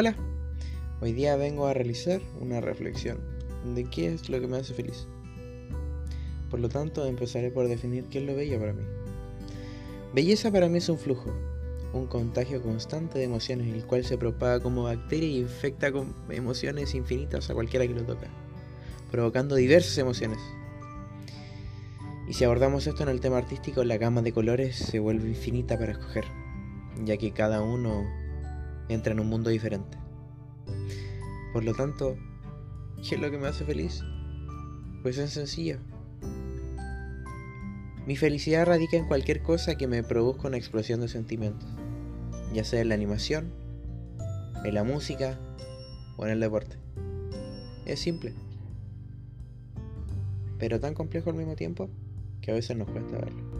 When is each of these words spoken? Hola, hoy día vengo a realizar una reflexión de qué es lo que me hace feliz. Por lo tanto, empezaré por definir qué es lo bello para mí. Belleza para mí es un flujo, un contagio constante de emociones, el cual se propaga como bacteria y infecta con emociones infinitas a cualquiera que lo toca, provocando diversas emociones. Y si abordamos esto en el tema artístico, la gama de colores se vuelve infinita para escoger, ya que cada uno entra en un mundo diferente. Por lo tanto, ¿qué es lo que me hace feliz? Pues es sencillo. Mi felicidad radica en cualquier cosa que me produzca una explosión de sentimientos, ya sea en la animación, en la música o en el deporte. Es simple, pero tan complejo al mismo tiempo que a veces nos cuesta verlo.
Hola, 0.00 0.14
hoy 1.00 1.12
día 1.12 1.34
vengo 1.34 1.66
a 1.66 1.74
realizar 1.74 2.20
una 2.38 2.60
reflexión 2.60 3.18
de 3.74 3.82
qué 3.90 4.14
es 4.14 4.28
lo 4.28 4.40
que 4.40 4.46
me 4.46 4.58
hace 4.58 4.72
feliz. 4.72 5.08
Por 6.52 6.60
lo 6.60 6.68
tanto, 6.68 7.04
empezaré 7.04 7.50
por 7.50 7.66
definir 7.66 8.04
qué 8.04 8.20
es 8.20 8.24
lo 8.24 8.36
bello 8.36 8.60
para 8.60 8.74
mí. 8.74 8.84
Belleza 10.14 10.52
para 10.52 10.68
mí 10.68 10.78
es 10.78 10.88
un 10.88 10.98
flujo, 10.98 11.34
un 11.92 12.06
contagio 12.06 12.62
constante 12.62 13.18
de 13.18 13.24
emociones, 13.24 13.74
el 13.74 13.84
cual 13.86 14.04
se 14.04 14.16
propaga 14.16 14.60
como 14.60 14.84
bacteria 14.84 15.30
y 15.30 15.40
infecta 15.40 15.90
con 15.90 16.14
emociones 16.30 16.94
infinitas 16.94 17.50
a 17.50 17.54
cualquiera 17.54 17.84
que 17.84 17.94
lo 17.94 18.04
toca, 18.04 18.28
provocando 19.10 19.56
diversas 19.56 19.98
emociones. 19.98 20.38
Y 22.28 22.34
si 22.34 22.44
abordamos 22.44 22.86
esto 22.86 23.02
en 23.02 23.08
el 23.08 23.18
tema 23.18 23.38
artístico, 23.38 23.82
la 23.82 23.98
gama 23.98 24.22
de 24.22 24.30
colores 24.30 24.76
se 24.76 25.00
vuelve 25.00 25.30
infinita 25.30 25.76
para 25.76 25.90
escoger, 25.90 26.26
ya 27.04 27.16
que 27.16 27.32
cada 27.32 27.62
uno 27.62 28.06
entra 28.88 29.12
en 29.12 29.20
un 29.20 29.28
mundo 29.28 29.50
diferente. 29.50 29.98
Por 31.52 31.64
lo 31.64 31.74
tanto, 31.74 32.16
¿qué 32.96 33.14
es 33.14 33.20
lo 33.20 33.30
que 33.30 33.38
me 33.38 33.48
hace 33.48 33.64
feliz? 33.64 34.02
Pues 35.02 35.18
es 35.18 35.30
sencillo. 35.30 35.78
Mi 38.06 38.16
felicidad 38.16 38.66
radica 38.66 38.96
en 38.96 39.06
cualquier 39.06 39.42
cosa 39.42 39.76
que 39.76 39.86
me 39.86 40.02
produzca 40.02 40.48
una 40.48 40.56
explosión 40.56 41.00
de 41.00 41.08
sentimientos, 41.08 41.68
ya 42.54 42.64
sea 42.64 42.80
en 42.80 42.88
la 42.88 42.94
animación, 42.94 43.52
en 44.64 44.74
la 44.74 44.84
música 44.84 45.38
o 46.16 46.24
en 46.24 46.32
el 46.32 46.40
deporte. 46.40 46.76
Es 47.84 48.00
simple, 48.00 48.34
pero 50.58 50.80
tan 50.80 50.94
complejo 50.94 51.30
al 51.30 51.36
mismo 51.36 51.54
tiempo 51.54 51.88
que 52.40 52.50
a 52.50 52.54
veces 52.54 52.76
nos 52.76 52.90
cuesta 52.90 53.18
verlo. 53.18 53.57